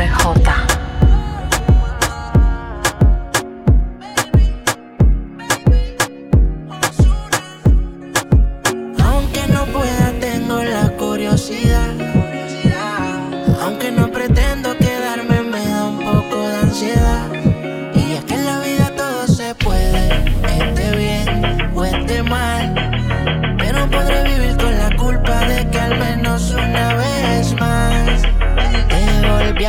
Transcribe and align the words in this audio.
my 0.00 0.06
heart. 0.06 0.39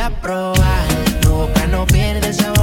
a 0.02 0.10
probar. 0.10 0.88
Tu 1.20 1.30
boca 1.30 1.66
no 1.68 1.86
pierde 1.86 2.32
sabor 2.32 2.61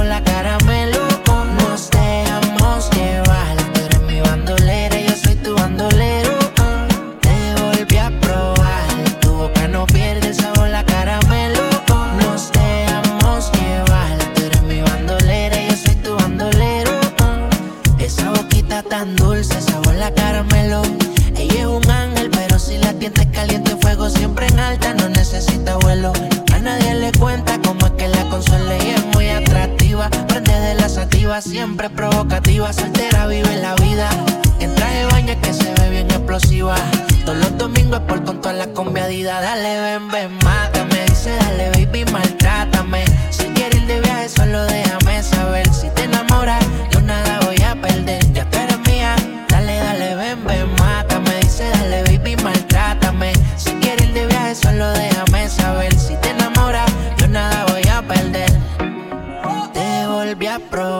siempre 31.40 31.88
provocativa, 31.88 32.72
soltera, 32.72 33.26
vive 33.26 33.56
la 33.56 33.74
vida. 33.76 34.10
En 34.58 34.74
traje 34.74 35.04
baña 35.06 35.40
que 35.40 35.52
se 35.52 35.72
ve 35.74 35.90
bien 35.90 36.10
explosiva. 36.10 36.74
Todos 37.24 37.38
los 37.38 37.56
domingos 37.56 38.00
por 38.00 38.24
con 38.24 38.40
toda 38.40 38.52
la 38.54 38.66
combiadida. 38.68 39.40
Dale, 39.40 39.80
ven, 39.80 40.08
ven, 40.08 40.38
mátame. 40.44 41.04
Dice, 41.06 41.34
dale, 41.36 41.70
baby, 41.70 42.04
maltrátame. 42.12 43.04
Si 43.30 43.44
quieres 43.54 43.80
ir 43.80 43.86
de 43.86 44.00
viaje, 44.00 44.28
solo 44.28 44.64
déjame 44.66 45.22
saber. 45.22 45.72
Si 45.72 45.88
te 45.90 46.04
enamoras, 46.04 46.64
yo 46.90 47.00
nada 47.00 47.40
voy 47.46 47.60
a 47.62 47.74
perder. 47.74 48.32
Ya 48.32 48.44
tú 48.50 48.58
eres 48.58 48.78
mía. 48.86 49.16
Dale, 49.48 49.76
dale, 49.76 50.14
ven, 50.16 50.44
ven, 50.44 50.74
mátame. 50.78 51.40
Dice, 51.40 51.68
dale, 51.70 52.02
baby, 52.04 52.36
maltrátame. 52.42 53.32
Si 53.56 53.70
quieres 53.74 54.06
ir 54.08 54.12
de 54.12 54.26
viaje, 54.26 54.54
solo 54.54 54.90
déjame 54.92 55.48
saber. 55.48 55.94
Si 55.98 56.14
te 56.16 56.30
enamoras, 56.30 56.90
yo 57.18 57.28
nada 57.28 57.64
voy 57.66 57.86
a 57.88 58.02
perder. 58.02 58.50
Te 59.72 60.06
volví 60.06 60.46
a 60.46 60.58
probar 60.58 60.99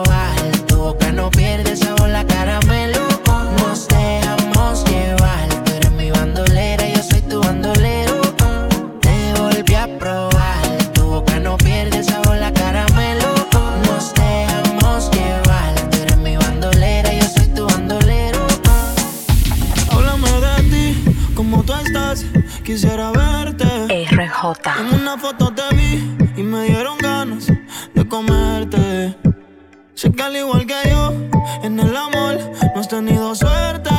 Chica 30.01 30.25
al 30.25 30.35
igual 30.35 30.65
que 30.65 30.89
yo, 30.89 31.13
en 31.61 31.79
el 31.79 31.95
amor 31.95 32.39
no 32.73 32.81
has 32.81 32.87
tenido 32.87 33.35
suerte, 33.35 33.91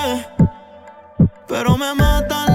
pero 1.47 1.79
me 1.79 1.95
matan 1.95 2.52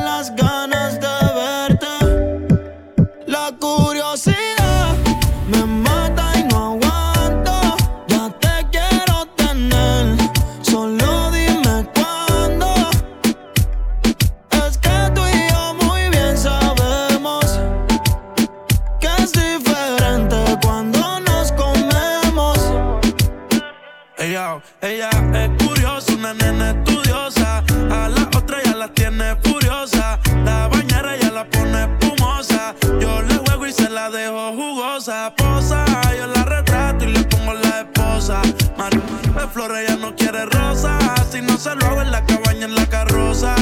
Ella 24.81 25.09
es 25.33 25.65
curiosa, 25.65 26.13
una 26.13 26.33
nena 26.33 26.69
estudiosa. 26.71 27.63
A 27.91 28.07
la 28.07 28.21
otra 28.35 28.63
ya 28.63 28.75
la 28.75 28.87
tiene 28.87 29.35
furiosa. 29.43 30.19
La 30.45 30.69
bañera 30.69 31.17
ya 31.17 31.31
la 31.31 31.49
pone 31.49 31.83
espumosa. 31.83 32.73
Yo 33.01 33.21
le 33.23 33.35
juego 33.35 33.67
y 33.67 33.73
se 33.73 33.89
la 33.89 34.09
dejo 34.09 34.53
jugosa. 34.53 35.33
Posa, 35.35 35.83
yo 36.17 36.27
la 36.27 36.43
retrato 36.45 37.03
y 37.03 37.11
le 37.11 37.23
pongo 37.25 37.53
la 37.55 37.81
esposa. 37.81 38.41
Maru, 38.77 39.01
de 39.37 39.47
flores, 39.47 39.89
ella 39.89 39.97
no 39.97 40.15
quiere 40.15 40.45
rosa. 40.45 40.97
Si 41.29 41.41
no 41.41 41.57
se 41.57 41.75
lo 41.75 41.85
hago 41.85 42.01
en 42.01 42.11
la 42.11 42.25
cabaña, 42.25 42.65
en 42.65 42.75
la 42.75 42.85
carroza. 42.85 43.53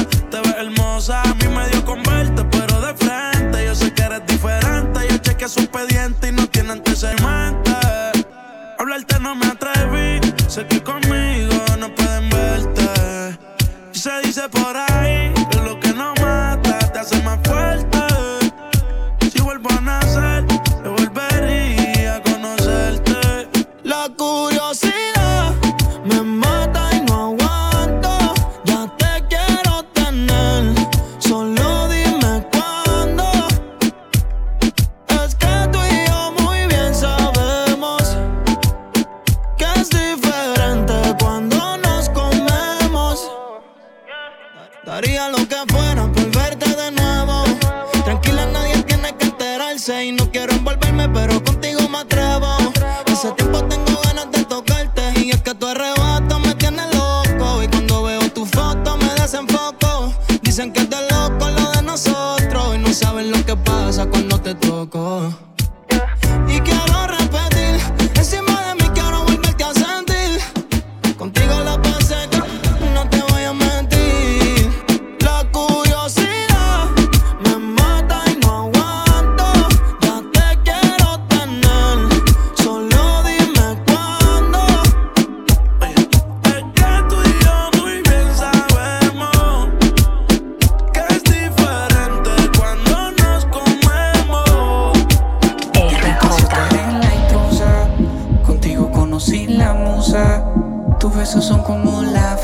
baby. 9.86 10.34
Sé 10.48 10.66
que 10.66 10.82
conmigo 10.82 11.54
no 11.78 11.94
pueden 11.94 12.28
verte. 12.30 13.38
Se 13.92 14.10
dice 14.22 14.48
por 14.48 14.76
ahí 14.76 15.32
que 15.50 15.58
lo 15.60 15.78
que 15.80 15.92
no 15.92 16.14
mata 16.20 16.78
te 16.92 16.98
hace 16.98 17.22
más 17.22 17.38
fuerte. 17.44 17.95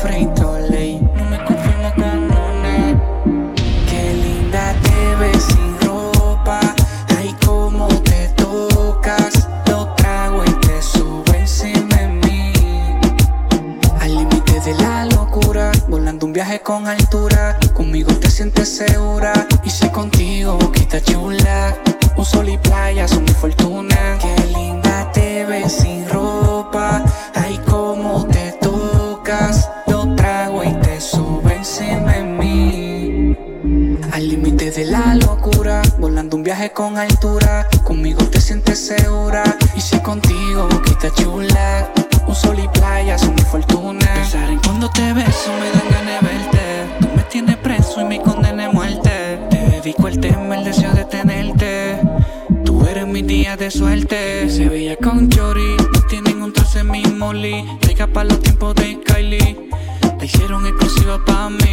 No 0.03 0.09
me 1.29 1.37
confío 1.45 1.71
en 1.71 1.81
la. 1.81 1.93
Qué 3.89 4.13
linda 4.13 4.75
te 4.83 5.15
ves 5.15 5.43
sin 5.43 5.79
ropa. 5.79 6.59
Ay, 7.17 7.33
cómo 7.45 7.87
te 8.03 8.27
tocas. 8.35 9.47
Lo 9.67 9.87
trago 9.95 10.43
y 10.43 10.51
te 10.59 10.81
subo 10.81 11.33
encima 11.33 11.95
de 11.95 12.07
mí. 12.09 12.53
Al 14.01 14.13
límite 14.13 14.59
de 14.59 14.73
la 14.73 15.05
locura. 15.05 15.71
Volando 15.87 16.25
un 16.25 16.33
viaje 16.33 16.59
con 16.59 16.85
altura. 16.85 17.22
Viaje 36.43 36.71
con 36.71 36.97
altura, 36.97 37.67
conmigo 37.83 38.23
te 38.25 38.39
sientes 38.41 38.79
segura. 38.79 39.43
Y 39.75 39.81
si 39.81 39.97
contigo, 39.99 40.67
boquita 40.69 41.09
chula, 41.15 41.89
un 42.27 42.35
sol 42.35 42.59
y 42.59 42.67
playa 42.67 43.17
son 43.17 43.33
mi 43.33 43.41
fortuna. 43.41 44.05
Pensar 44.13 44.49
en 44.49 44.59
cuando 44.59 44.89
te 44.91 45.13
beso 45.13 45.51
me 45.59 45.69
dan 45.71 45.89
ganas 45.89 46.21
de 46.21 46.27
verte. 46.27 46.97
Tú 46.99 47.07
me 47.15 47.23
tienes 47.23 47.57
preso 47.57 48.01
y 48.01 48.05
me 48.05 48.21
condena 48.21 48.69
muerte. 48.71 49.39
Te 49.49 49.57
dedico 49.57 50.07
el 50.07 50.19
tema, 50.19 50.57
el 50.57 50.65
deseo 50.65 50.93
de 50.93 51.05
tenerte. 51.05 51.99
Tú 52.65 52.85
eres 52.85 53.07
mi 53.07 53.21
día 53.21 53.55
de 53.55 53.71
suerte. 53.71 54.49
Se 54.49 54.67
veía 54.69 54.97
con 54.97 55.29
Chori, 55.29 55.77
tienen 56.09 56.43
un 56.43 56.51
trozo 56.53 56.79
en 56.79 56.91
mi 56.91 57.03
molly. 57.03 57.65
Llega 57.87 58.07
para 58.07 58.29
los 58.29 58.39
tiempos 58.41 58.75
de 58.75 58.99
Kylie. 59.01 59.69
La 60.19 60.25
hicieron 60.25 60.65
exclusiva 60.67 61.23
para 61.25 61.49
mí. 61.49 61.72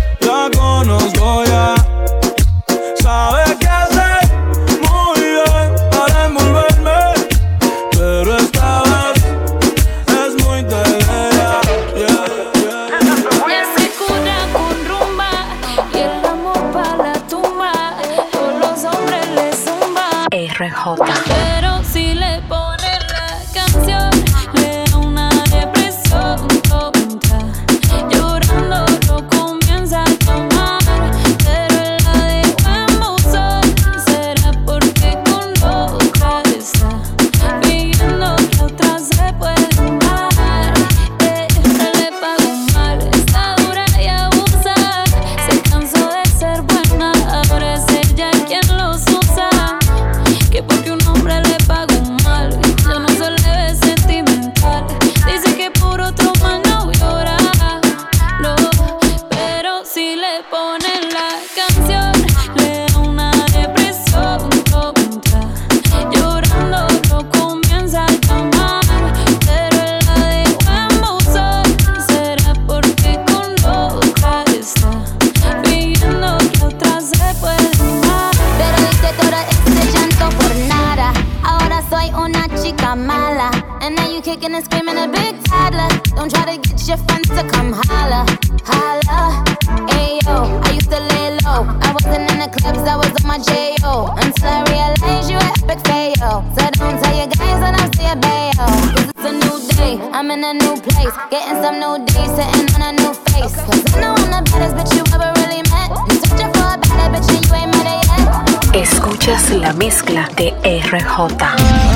in 100.41 100.45
a 100.45 100.53
new 100.53 100.75
place. 100.81 101.15
Getting 101.29 101.61
some 101.61 101.77
new 101.79 101.97
days, 102.05 102.31
sitting 102.35 102.67
on 102.75 102.81
a 102.81 102.91
new 102.93 103.13
face. 103.29 103.55
Cause 103.65 103.81
I 103.93 104.01
know 104.01 104.13
I'm 104.17 104.29
the 104.33 104.41
baddest 104.49 104.75
bitch 104.77 104.93
you 104.97 105.03
ever 105.13 105.29
really 105.41 105.61
met. 105.69 105.89
You 106.09 106.15
searching 106.21 106.51
for 106.55 106.67
a 106.73 106.77
better 106.81 107.09
bitch 107.13 107.29
and 107.35 107.45
you 107.45 107.53
ain't 107.59 107.71
met 107.75 107.87
her 107.91 107.99
yet. 108.09 108.83
Escuchas 108.83 109.49
la 109.51 109.73
mezcla 109.73 110.27
de 110.37 110.47
RJ. 110.63 111.03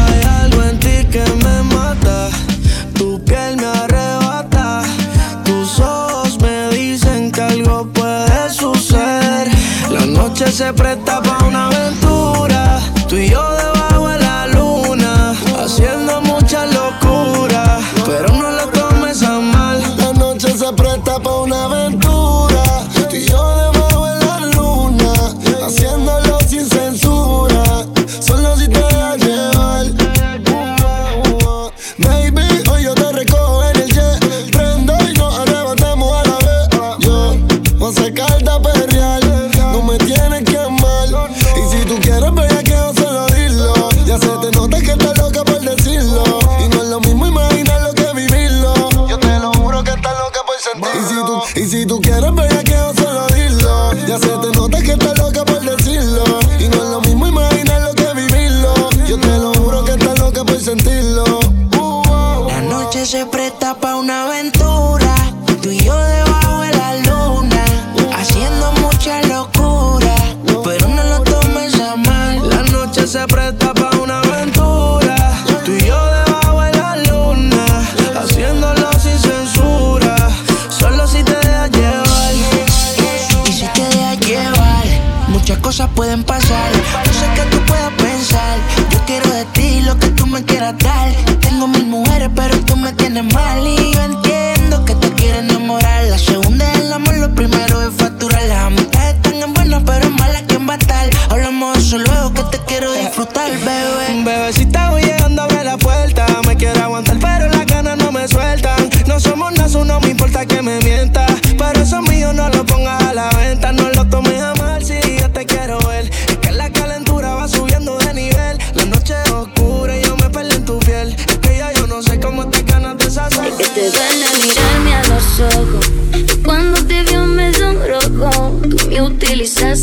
Hay 0.07 0.21
algo 0.41 0.63
en 0.63 0.79
ti 0.79 1.05
que 1.11 1.23
me 1.43 1.63
mata, 1.73 2.29
tu 2.93 3.19
piel 3.23 3.57
me 3.57 3.65
arrebata, 3.65 4.81
tus 5.43 5.79
ojos 5.79 6.39
me 6.41 6.69
dicen 6.69 7.31
que 7.31 7.41
algo 7.41 7.87
puede 7.93 8.49
suceder. 8.49 9.47
La 9.89 10.05
noche 10.05 10.51
se 10.51 10.73
presta 10.73 11.21
para 11.21 11.45
una 11.45 11.67
aventura, 11.67 12.04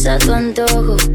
a 0.07 0.19
tu 0.19 0.33
antojo. 0.33 1.12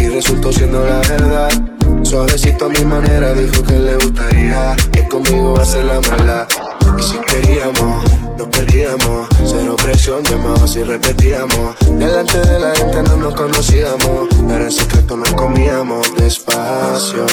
Y 0.00 0.08
resultó 0.08 0.52
siendo 0.52 0.84
la 0.84 1.00
verdad. 1.00 1.50
Suavecito 2.02 2.66
a 2.66 2.68
mi 2.68 2.84
manera, 2.84 3.32
dijo 3.34 3.62
que 3.62 3.78
le 3.78 3.94
gustaría. 3.96 4.76
Que 4.92 5.06
conmigo 5.08 5.64
ser 5.64 5.84
la 5.84 6.00
mala. 6.00 6.46
Y 6.98 7.02
si 7.02 7.18
queríamos, 7.18 8.04
nos 8.36 8.48
perdíamos 8.48 9.29
presión, 9.90 10.22
llamados 10.22 10.76
y 10.76 10.84
repetíamos. 10.84 11.74
Delante 11.98 12.38
de 12.38 12.60
la 12.60 12.74
gente 12.76 13.02
no 13.02 13.16
nos 13.16 13.34
conocíamos 13.34 14.28
Pero 14.46 14.64
en 14.64 14.70
secreto 14.70 15.16
nos 15.16 15.32
comíamos. 15.32 16.14
Despacio 16.16 17.26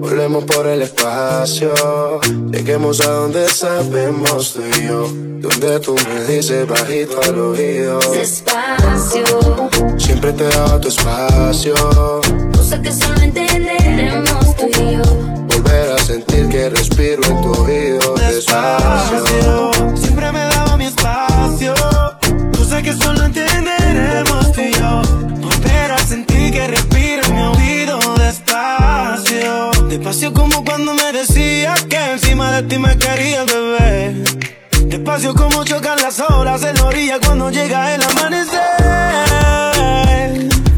Volvemos 0.00 0.44
por 0.44 0.66
el 0.66 0.82
espacio. 0.82 1.72
Lleguemos 2.50 3.00
a 3.00 3.10
donde 3.10 3.48
sabemos 3.48 4.52
tú 4.52 4.62
y 4.76 4.86
yo. 4.86 5.08
Donde 5.40 5.80
tú 5.80 5.94
me 5.94 6.24
dices 6.24 6.66
bajito 6.66 7.20
al 7.22 7.38
oído. 7.38 8.00
Despacio. 8.12 9.24
Siempre 9.96 10.32
te 10.32 10.44
daba 10.44 10.80
tu 10.80 10.88
espacio. 10.88 11.74
Cosa 12.54 12.82
que 12.82 12.92
solo 12.92 13.20
entenderemos 13.22 14.56
tú 14.56 14.66
y 14.66 14.96
yo. 14.96 15.04
Volver 15.46 15.92
a 15.92 15.98
sentir 15.98 16.48
que 16.48 16.68
respiro 16.68 17.22
en 17.24 17.42
tu 17.42 17.52
oído. 17.62 18.14
Despacio, 18.14 18.77
ti 32.68 32.78
me 32.78 32.96
querías 32.96 33.46
bebé. 33.46 34.14
Despacio 34.86 35.34
como 35.34 35.64
chocan 35.64 36.00
las 36.00 36.20
olas 36.20 36.62
en 36.62 36.76
la 36.76 36.84
orilla 36.84 37.18
cuando 37.24 37.50
llega 37.50 37.94
el 37.94 38.02
amanecer. 38.02 38.58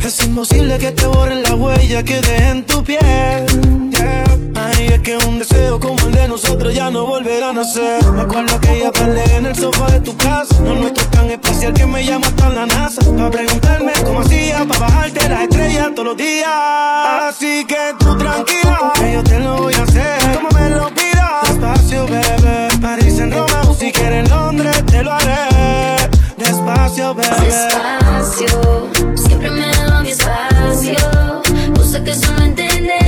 Es 0.05 0.25
imposible 0.25 0.79
que 0.79 0.93
te 0.93 1.07
borren 1.07 1.43
la 1.43 1.55
huella 1.55 2.03
que 2.03 2.21
deje 2.21 2.49
en 2.49 2.65
tu 2.65 2.83
piel. 2.83 3.47
Es 4.91 5.03
que 5.03 5.17
un 5.17 5.39
deseo 5.39 5.79
como 5.79 6.01
el 6.01 6.13
de 6.13 6.27
nosotros 6.27 6.75
ya 6.75 6.91
no 6.91 7.07
volverá 7.07 7.51
a 7.51 7.53
nacer. 7.53 8.05
Me 8.11 8.23
acuerdo 8.23 8.57
aquella 8.57 8.91
pelea 8.91 9.37
en 9.37 9.47
el 9.47 9.55
sofá 9.55 9.87
de 9.87 10.01
tu 10.01 10.17
casa. 10.17 10.59
No 10.61 10.75
nuestro 10.75 11.05
es 11.05 11.11
tan 11.13 11.31
especial 11.31 11.73
que 11.73 11.87
me 11.87 12.05
llama 12.05 12.27
hasta 12.27 12.49
la 12.49 12.67
NASA. 12.67 13.01
Para 13.17 13.31
preguntarme 13.31 13.93
cómo 14.05 14.21
hacía 14.21 14.65
para 14.67 14.81
bajarte 14.81 15.29
las 15.29 15.43
estrellas 15.43 15.91
todos 15.95 16.09
los 16.09 16.17
días. 16.17 16.49
Así 17.29 17.65
que 17.67 17.95
tú 18.01 18.19
tranquila, 18.19 18.93
que 18.97 19.13
yo 19.13 19.23
te 19.23 19.39
lo 19.39 19.59
voy 19.59 19.75
a 19.75 19.83
hacer. 19.85 20.19
Como 20.35 20.49
me 20.59 20.71
lo 20.71 20.89
pidas. 20.89 21.49
Despacio, 21.49 22.07
bebé. 22.07 22.69
París 22.83 23.19
en 23.21 23.31
Roma 23.31 23.63
o 23.69 23.75
si 23.75 23.93
quieres 23.93 24.25
en 24.25 24.31
Londres, 24.31 24.85
te 24.87 25.05
lo 25.05 25.13
haré. 25.13 26.11
Despacio, 26.37 27.15
bebé. 27.15 27.31
Despacio. 27.45 28.91
Siempre 29.15 29.51
me 29.51 29.69
daba 29.69 30.03
mi 30.03 30.11
espacio. 30.11 30.97
Cosa 31.77 32.03
que 32.03 32.13
solo 32.13 32.43
entenderemos 32.43 33.00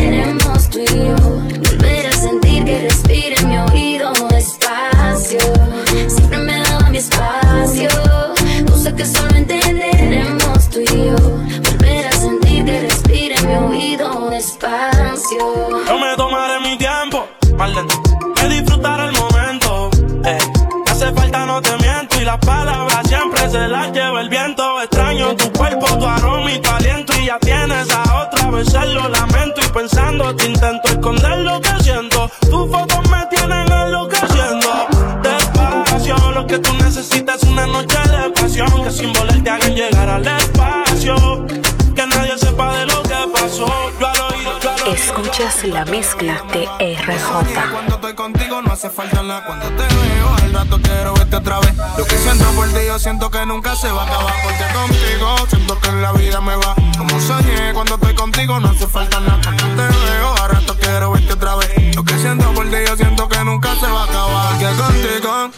intento 30.82 30.88
esconder 30.88 31.38
lo 31.38 31.60
que 31.60 31.82
siento. 31.82 32.30
Tus 32.50 32.70
fotos 32.70 33.10
me 33.10 33.26
tienen 33.26 33.70
enloqueciendo. 33.70 34.88
Despacio, 35.22 36.16
lo 36.32 36.46
que 36.46 36.58
tú 36.58 36.72
necesitas 36.74 37.42
es 37.42 37.48
una 37.48 37.66
noche 37.66 37.98
de 38.08 38.30
pasión. 38.30 38.84
Que 38.84 38.90
sin 38.90 39.12
volar 39.12 39.42
te 39.42 39.50
hagan 39.50 39.74
llegar 39.74 40.08
al 40.08 40.26
espacio. 40.26 41.46
Que 41.94 42.06
nadie 42.06 42.38
sepa 42.38 42.76
de 42.78 42.86
lo 42.86 43.02
que 43.02 43.14
pasó. 43.32 43.66
Yo 44.00 44.06
al 44.06 44.20
oído, 44.32 44.58
yo 44.60 44.70
al 44.70 44.82
oído. 44.82 44.94
Escuchas 44.94 45.64
la 45.64 45.84
mezcla 45.84 46.42
de 46.52 46.94
RJ. 46.94 47.70
Cuando 47.70 47.94
estoy 47.94 48.14
contigo 48.14 48.62
no 48.62 48.72
hace 48.72 48.90
falta 48.90 49.22
nada 49.22 49.44
Cuando 49.46 49.66
te 49.68 49.82
veo 49.82 50.34
al 50.42 50.52
rato 50.52 50.80
quiero 50.82 51.14
verte 51.14 51.36
otra 51.36 51.60
vez 51.60 51.74
Lo 51.96 52.04
que 52.04 52.16
siento 52.18 52.44
por 52.52 52.68
ti 52.68 52.86
yo 52.86 52.98
siento 52.98 53.30
que 53.30 53.46
nunca 53.46 53.74
se 53.76 53.90
va 53.90 54.02
a 54.02 54.06
acabar 54.06 54.34
Porque 54.42 54.64
contigo 54.74 55.36
siento 55.48 55.78
que 55.78 55.88
en 55.88 56.02
la 56.02 56.12
vida 56.12 56.40
me 56.40 56.56
va 56.56 56.74
Como 56.96 57.20
soñé 57.20 57.72
cuando 57.72 57.94
estoy 57.94 58.14
contigo 58.14 58.61
no 58.61 58.68
hace 58.68 58.87
falta 58.87 59.20
nada. 59.20 59.40
Te 59.40 60.11
veo 60.11 60.34
al 60.42 60.50
rato 60.50 60.76
quiero 60.78 61.12
verte 61.12 61.32
otra 61.32 61.56
vez 61.56 61.71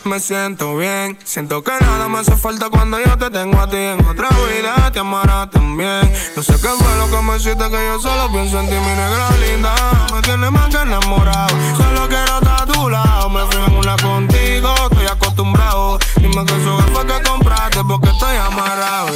me 0.04 0.20
siento 0.20 0.76
bien. 0.76 1.18
Siento 1.24 1.62
que 1.62 1.72
nada 1.80 2.08
me 2.08 2.18
hace 2.18 2.36
falta 2.36 2.68
cuando 2.70 2.98
yo 2.98 3.16
te 3.16 3.30
tengo 3.30 3.58
a 3.58 3.68
ti 3.68 3.76
En 3.76 4.04
otra 4.06 4.28
vida. 4.30 4.90
Te 4.92 5.00
amarás 5.00 5.50
también 5.50 6.12
No 6.36 6.42
sé 6.42 6.52
qué 6.54 6.68
fue 6.68 6.96
lo 6.98 7.10
que 7.10 7.22
me 7.22 7.36
hiciste 7.36 7.70
que 7.70 7.86
yo 7.86 8.00
solo 8.00 8.30
pienso 8.32 8.60
en 8.60 8.66
ti 8.66 8.74
mi 8.74 8.80
negra 8.80 9.30
linda. 9.40 9.74
Me 10.14 10.22
tienes 10.22 10.50
más 10.50 10.68
que 10.68 10.82
enamorado. 10.82 11.56
Solo 11.76 12.08
quiero 12.08 12.38
estar 12.38 12.62
a 12.62 12.66
tu 12.66 12.88
lado. 12.88 13.30
Me 13.30 13.40
fui 13.46 13.62
en 13.62 13.76
una 13.76 13.96
contigo, 13.96 14.74
estoy 14.90 15.06
acostumbrado. 15.06 15.98
Dime 16.16 16.44
que 16.44 16.56
eso 16.56 16.78
fue 16.92 17.06
que 17.06 17.22
compraste 17.28 17.80
porque 17.88 18.08
estoy 18.08 18.36
amarrado. 18.36 19.08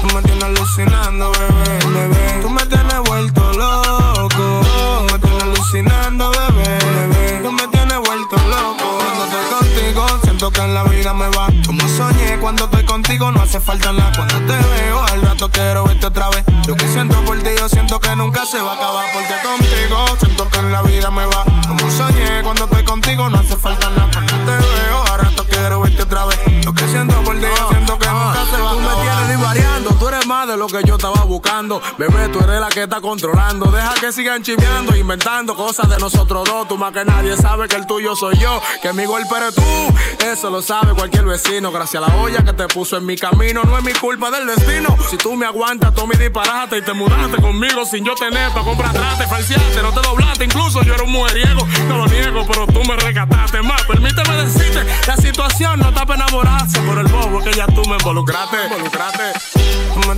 Tú 0.00 0.14
me 0.14 0.22
tienes 0.22 0.44
alucinando, 0.44 1.32
bebé, 1.32 2.08
bebé. 2.08 2.42
Tú 2.42 2.50
me 2.50 2.64
tienes 2.66 3.00
vuelto 3.04 3.52
loco 3.52 4.07
en 10.64 10.74
la 10.74 10.82
vida 10.84 11.12
me 11.14 11.28
va. 11.28 11.48
Como 11.66 11.80
soñé 11.88 12.38
cuando 12.40 12.64
estoy 12.64 12.84
contigo 12.84 13.30
no 13.32 13.42
hace 13.42 13.60
falta 13.60 13.92
nada. 13.92 14.12
Cuando 14.14 14.34
te 14.38 14.56
veo 14.68 15.02
al 15.04 15.22
rato 15.22 15.50
quiero 15.50 15.84
verte 15.84 16.06
otra 16.06 16.28
vez. 16.30 16.44
Lo 16.66 16.74
que 16.74 16.86
siento 16.88 17.16
por 17.24 17.38
ti 17.38 17.50
yo 17.58 17.68
siento 17.68 18.00
que 18.00 18.14
nunca 18.16 18.44
se 18.46 18.60
va 18.60 18.72
a 18.72 18.74
acabar. 18.74 19.06
Porque 19.12 19.34
contigo 19.42 20.04
siento 20.20 20.48
que 20.48 20.58
en 20.58 20.72
la 20.72 20.82
vida 20.82 21.10
me 21.10 21.26
va. 21.26 21.44
Como 21.66 21.90
soñé 21.90 22.42
cuando 22.42 22.64
estoy 22.64 22.84
contigo 22.84 23.28
no 23.28 23.38
hace 23.38 23.56
falta 23.56 23.90
nada. 23.90 24.10
Cuando 24.12 24.32
te 24.32 24.56
veo 24.56 25.04
al 25.12 25.18
rato 25.20 25.44
quiero 25.48 25.80
verte 25.80 26.02
otra 26.02 26.24
vez. 26.26 26.38
Lo 26.64 26.72
que 26.74 26.86
siento 26.88 27.14
por 27.22 27.36
ti 27.36 27.46
yo 27.56 27.68
siento 27.70 27.98
que 27.98 28.08
nunca 28.08 28.44
se 28.50 28.60
va 28.60 28.70
a 28.70 28.72
Tú 28.74 28.80
me 28.80 28.86
acabar. 28.86 29.02
tienes 29.02 29.28
divariando, 29.38 29.90
tú 29.94 30.07
de 30.28 30.58
lo 30.58 30.66
que 30.66 30.84
yo 30.84 30.96
estaba 30.96 31.24
buscando. 31.24 31.80
Bebé, 31.96 32.28
tú 32.28 32.38
eres 32.40 32.60
la 32.60 32.68
que 32.68 32.82
está 32.82 33.00
controlando. 33.00 33.70
Deja 33.70 33.94
que 33.94 34.12
sigan 34.12 34.42
chimeando, 34.42 34.94
inventando 34.94 35.56
cosas 35.56 35.88
de 35.88 35.96
nosotros 35.96 36.44
dos. 36.46 36.68
Tú 36.68 36.76
más 36.76 36.92
que 36.92 37.02
nadie 37.02 37.34
sabe 37.34 37.66
que 37.66 37.76
el 37.76 37.86
tuyo 37.86 38.14
soy 38.14 38.36
yo, 38.36 38.60
que 38.82 38.92
mi 38.92 39.06
golpe 39.06 39.34
eres 39.34 39.54
tú. 39.54 39.62
Eso 40.26 40.50
lo 40.50 40.60
sabe 40.60 40.92
cualquier 40.92 41.24
vecino. 41.24 41.72
Gracias 41.72 42.02
a 42.02 42.08
la 42.08 42.16
olla 42.16 42.44
que 42.44 42.52
te 42.52 42.68
puso 42.68 42.98
en 42.98 43.06
mi 43.06 43.16
camino. 43.16 43.62
No 43.64 43.78
es 43.78 43.82
mi 43.82 43.94
culpa 43.94 44.30
del 44.30 44.46
destino. 44.46 44.94
Si 45.08 45.16
tú 45.16 45.34
me 45.34 45.46
aguantas, 45.46 45.94
tú 45.94 46.06
me 46.06 46.14
disparaste 46.14 46.76
y 46.76 46.82
te 46.82 46.92
mudaste 46.92 47.40
conmigo 47.40 47.86
sin 47.86 48.04
yo 48.04 48.14
tener 48.14 48.52
para 48.52 48.64
comprar 48.66 48.92
trate, 48.92 49.26
falseaste, 49.26 49.82
no 49.82 49.94
te 49.94 50.02
doblaste. 50.02 50.44
Incluso 50.44 50.82
yo 50.82 50.92
era 50.92 51.04
un 51.04 51.12
mujeriego. 51.12 51.66
No 51.88 51.96
lo 51.96 52.06
niego, 52.06 52.44
pero 52.46 52.66
tú 52.66 52.84
me 52.84 52.96
rescataste 52.96 53.62
más. 53.62 53.82
Permíteme 53.84 54.44
decirte, 54.44 54.84
la 55.06 55.16
situación 55.16 55.80
no 55.80 55.88
está 55.88 56.04
para 56.04 56.22
enamorarse 56.22 56.78
por 56.80 56.98
el 56.98 57.06
bobo 57.06 57.42
que 57.42 57.54
ya 57.54 57.66
tú 57.66 57.82
me 57.88 57.96
involucraste. 57.96 58.56
involucraste. 58.66 59.32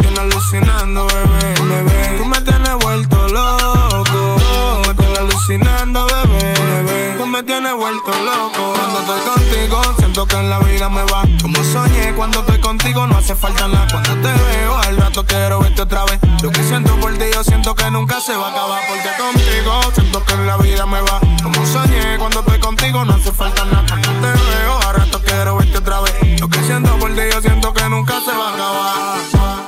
Tienes 0.01 0.19
alucinando, 0.19 1.07
bebé, 1.07 1.55
bebé. 1.69 2.19
Tú 2.19 2.25
me 2.25 2.41
tienes 2.41 2.75
vuelto 2.83 3.29
loco. 3.29 4.05
Tú 4.05 4.89
me 4.89 4.95
tienes 4.95 5.19
alucinando, 5.19 6.07
bebé, 6.07 6.55
bebé. 6.55 7.15
Tú 7.19 7.27
me 7.27 7.43
tienes 7.43 7.75
vuelto 7.75 8.11
loco. 8.25 8.75
Cuando 8.75 9.01
estoy 9.01 9.21
contigo, 9.21 9.83
siento 9.99 10.27
que 10.27 10.37
en 10.37 10.51
la 10.51 10.59
vida 10.61 10.89
me 10.89 11.03
va. 11.05 11.23
Como 11.43 11.63
soñé, 11.65 12.15
cuando 12.15 12.41
estoy 12.41 12.61
contigo, 12.61 13.07
no 13.07 13.17
hace 13.19 13.35
falta 13.35 13.69
nada. 13.69 13.87
Cuando 13.91 14.11
te 14.15 14.33
veo, 14.43 14.77
al 14.79 14.97
rato 14.97 15.25
quiero 15.25 15.61
verte 15.61 15.83
otra 15.83 16.05
vez. 16.05 16.19
Lo 16.43 16.51
que 16.51 16.63
siento 16.65 16.97
por 16.97 17.13
ti, 17.19 17.25
yo 17.33 17.45
siento 17.45 17.75
que 17.75 17.91
nunca 17.91 18.21
se 18.21 18.37
va 18.37 18.49
a 18.49 18.51
acabar. 18.51 18.83
Porque 18.89 19.11
contigo, 19.19 19.81
siento 19.95 20.25
que 20.25 20.33
en 20.33 20.47
la 20.47 20.57
vida 20.57 20.87
me 20.87 21.01
va. 21.03 21.21
Como 21.43 21.67
soñé, 21.67 22.17
cuando 22.19 22.41
estoy 22.41 22.59
contigo, 22.59 23.05
no 23.05 23.15
hace 23.15 23.33
falta 23.33 23.65
nada. 23.65 23.85
Cuando 23.87 24.09
te 24.09 24.33
veo, 24.33 24.79
al 24.89 24.95
rato 24.97 25.21
quiero 25.23 25.57
verte 25.57 25.79
otra 25.79 26.01
vez. 26.01 26.41
Lo 26.41 26.49
que 26.49 26.63
siento 26.63 26.97
por 26.99 27.15
ti, 27.15 27.23
yo 27.33 27.41
siento 27.41 27.73
que 27.73 27.89
nunca 27.89 28.15
se 28.21 28.33
va 28.33 28.49
a 28.49 28.55
acabar. 28.55 29.60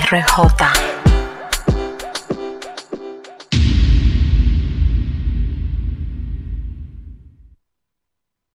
RJ. 0.00 1.01